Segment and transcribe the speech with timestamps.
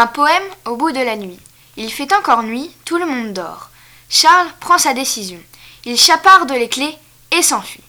[0.00, 1.40] Un poème au bout de la nuit.
[1.76, 3.70] Il fait encore nuit, tout le monde dort.
[4.08, 5.40] Charles prend sa décision.
[5.84, 6.96] Il chaparde les clés
[7.36, 7.82] et s'enfuit.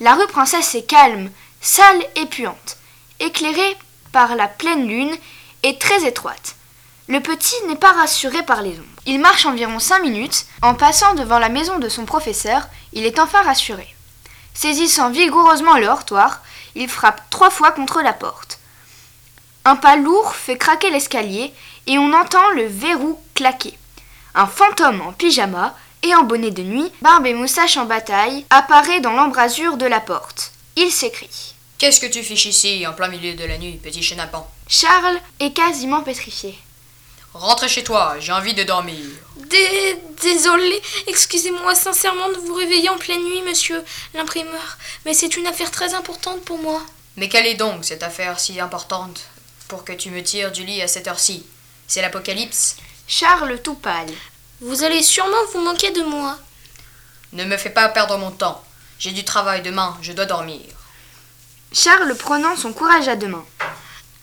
[0.00, 1.30] La rue Princesse est calme,
[1.60, 2.76] sale et puante,
[3.20, 3.76] éclairée
[4.10, 5.16] par la pleine lune
[5.62, 6.56] et très étroite.
[7.06, 9.02] Le petit n'est pas rassuré par les ombres.
[9.06, 10.44] Il marche environ cinq minutes.
[10.62, 13.86] En passant devant la maison de son professeur, il est enfin rassuré.
[14.54, 16.42] Saisissant vigoureusement le hortoir,
[16.74, 18.58] il frappe trois fois contre la porte.
[19.68, 21.52] Un pas lourd fait craquer l'escalier
[21.86, 23.74] et on entend le verrou claquer.
[24.34, 29.00] Un fantôme en pyjama et en bonnet de nuit, barbe et moustache en bataille, apparaît
[29.00, 30.52] dans l'embrasure de la porte.
[30.76, 31.54] Il s'écrie.
[31.76, 34.48] Qu'est-ce que tu fiches ici, en plein milieu de la nuit, petit chenapan?
[34.68, 36.58] Charles est quasiment pétrifié.
[37.34, 39.04] Rentre chez toi, j'ai envie de dormir.
[39.36, 45.46] Dé désolé, excusez-moi sincèrement de vous réveiller en pleine nuit, monsieur l'imprimeur, mais c'est une
[45.46, 46.80] affaire très importante pour moi.
[47.18, 49.20] Mais quelle est donc cette affaire si importante?
[49.68, 51.44] Pour que tu me tires du lit à cette heure-ci
[51.86, 52.76] C'est l'apocalypse
[53.06, 54.12] Charles tout pâle.
[54.60, 56.38] Vous allez sûrement vous manquer de moi.
[57.32, 58.64] Ne me fais pas perdre mon temps.
[58.98, 60.60] J'ai du travail demain, je dois dormir.
[61.72, 63.46] Charles prenant son courage à deux mains.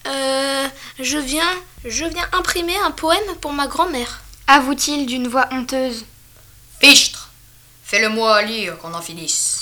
[0.07, 0.67] Euh,
[0.99, 4.21] je viens, je viens imprimer un poème pour ma grand-mère.
[4.47, 6.05] Avoue-t-il d'une voix honteuse.
[6.79, 7.29] Fichtre
[7.83, 9.54] Fais-le-moi lire qu'on en finisse.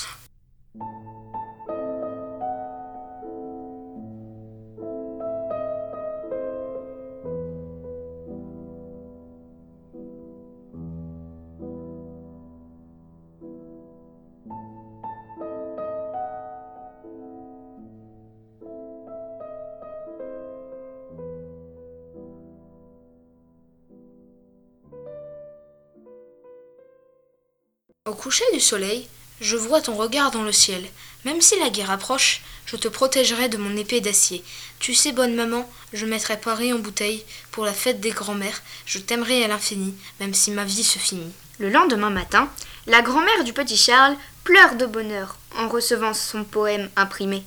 [28.05, 29.07] Au coucher du soleil,
[29.39, 30.85] je vois ton regard dans le ciel.
[31.23, 34.43] Même si la guerre approche, je te protégerai de mon épée d'acier.
[34.79, 38.61] Tu sais, bonne maman, je mettrai Paris en bouteille pour la fête des grands-mères.
[38.85, 41.31] Je t'aimerai à l'infini, même si ma vie se finit.
[41.59, 42.49] Le lendemain matin,
[42.87, 47.45] la grand-mère du petit Charles pleure de bonheur en recevant son poème imprimé.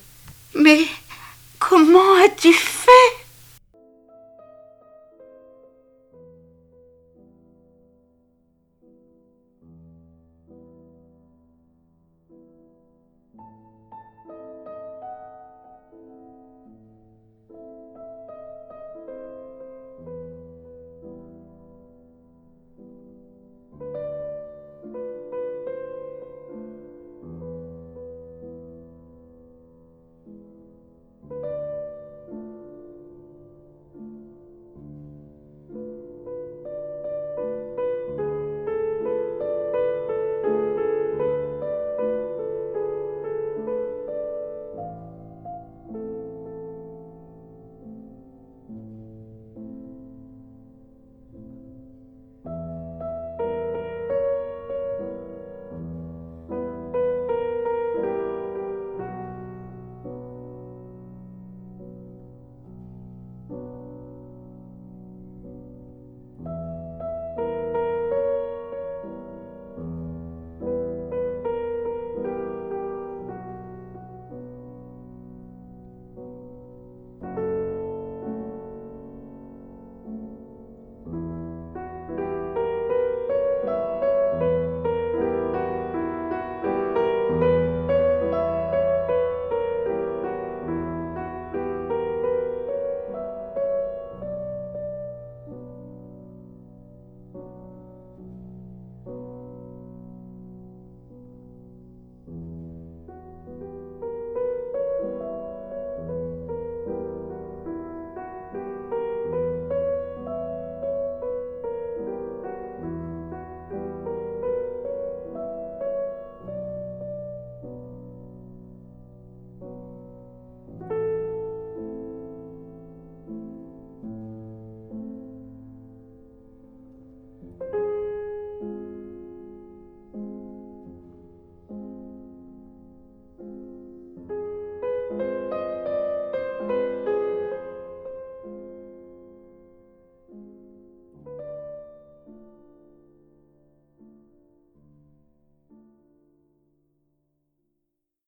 [0.55, 0.87] Mais
[1.59, 3.16] comment as-tu fait?